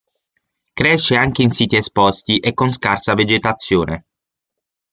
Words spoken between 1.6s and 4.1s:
esposti e con scarsa vegetazione.